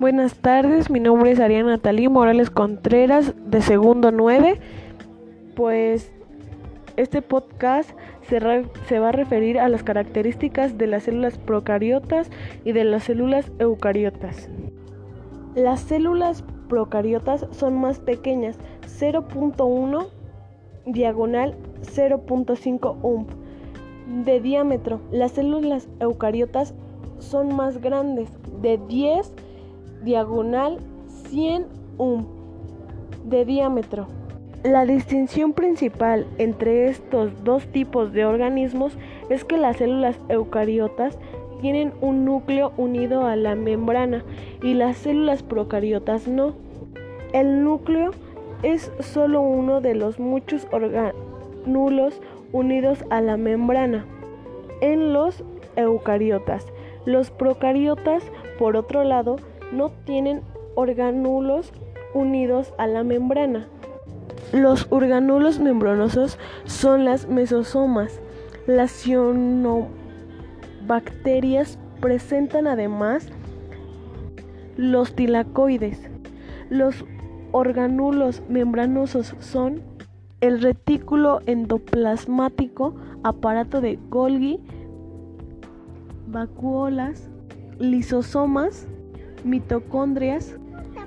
[0.00, 4.58] Buenas tardes, mi nombre es Ariana Natalí Morales Contreras de segundo 9.
[5.54, 6.10] Pues
[6.96, 7.90] este podcast
[8.22, 12.30] se, va a referir a las características de las células procariotas
[12.64, 14.48] y de las células eucariotas.
[15.54, 20.08] Las células procariotas son más pequeñas, 0.1
[20.86, 23.26] diagonal 0.5 um
[24.24, 25.02] de diámetro.
[25.12, 26.72] Las células eucariotas
[27.18, 28.30] son más grandes,
[28.62, 29.30] de 10
[30.02, 30.78] diagonal
[31.30, 31.66] 100
[31.98, 32.24] um
[33.24, 34.06] de diámetro.
[34.62, 38.92] La distinción principal entre estos dos tipos de organismos
[39.30, 41.18] es que las células eucariotas
[41.60, 44.24] tienen un núcleo unido a la membrana
[44.62, 46.54] y las células procariotas no.
[47.32, 48.10] El núcleo
[48.62, 52.20] es solo uno de los muchos orgánulos
[52.52, 54.04] unidos a la membrana.
[54.80, 55.44] En los
[55.76, 56.66] eucariotas,
[57.04, 58.24] los procariotas,
[58.58, 59.36] por otro lado,
[59.72, 60.42] no tienen
[60.74, 61.72] orgánulos
[62.14, 63.66] unidos a la membrana.
[64.52, 68.18] Los orgánulos membranosos son las mesosomas.
[68.66, 73.28] Las cianobacterias presentan además
[74.76, 76.00] los tilacoides.
[76.68, 77.04] Los
[77.52, 79.82] orgánulos membranosos son
[80.40, 84.58] el retículo endoplasmático, aparato de Golgi,
[86.26, 87.30] vacuolas,
[87.78, 88.88] lisosomas,
[89.44, 90.56] mitocondrias,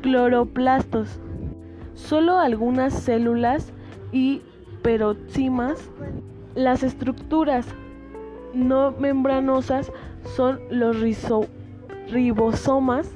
[0.00, 1.20] cloroplastos.
[1.94, 3.72] Solo algunas células
[4.12, 4.42] y
[4.82, 5.90] peroximas.
[6.54, 7.66] Las estructuras
[8.54, 9.92] no membranosas
[10.36, 10.96] son los
[12.10, 13.10] ribosomas.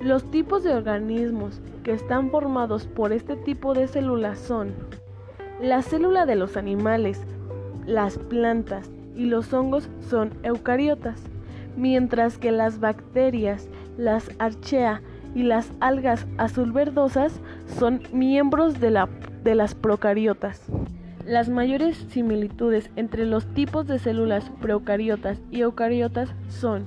[0.00, 4.72] Los tipos de organismos que están formados por este tipo de células son
[5.60, 7.20] la célula de los animales,
[7.86, 11.22] las plantas y los hongos son eucariotas,
[11.76, 15.00] mientras que las bacterias las archea
[15.34, 17.40] y las algas azul verdosas
[17.78, 19.08] son miembros de, la,
[19.44, 20.62] de las procariotas.
[21.26, 26.86] Las mayores similitudes entre los tipos de células procariotas y eucariotas son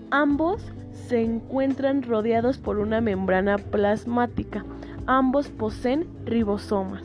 [0.10, 0.64] Ambos
[1.08, 4.64] se encuentran rodeados por una membrana plasmática
[5.08, 7.04] Ambos poseen ribosomas.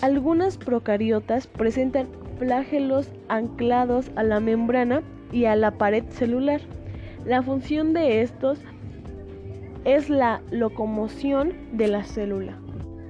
[0.00, 2.06] Algunas procariotas presentan
[2.38, 5.02] flagelos anclados a la membrana
[5.32, 6.60] y a la pared celular.
[7.24, 8.60] La función de estos
[9.84, 12.56] es la locomoción de la célula.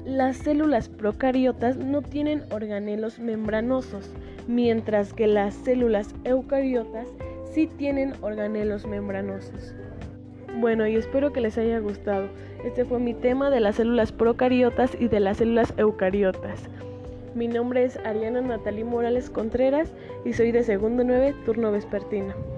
[0.06, 4.10] Las células procariotas no tienen organelos membranosos,
[4.46, 7.08] mientras que las células eucariotas
[7.52, 9.74] sí tienen organelos membranosos.
[10.58, 12.28] Bueno, y espero que les haya gustado.
[12.64, 16.62] Este fue mi tema de las células procariotas y de las células eucariotas.
[17.34, 19.92] Mi nombre es Ariana Natalí Morales Contreras
[20.24, 22.55] y soy de segundo 9, turno vespertino.